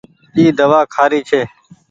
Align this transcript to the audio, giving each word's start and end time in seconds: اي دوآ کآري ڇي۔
اي 0.37 0.43
دوآ 0.57 0.81
کآري 0.93 1.19
ڇي۔ 1.29 1.41